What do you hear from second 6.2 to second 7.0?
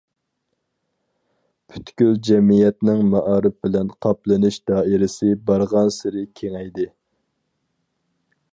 كېڭەيدى.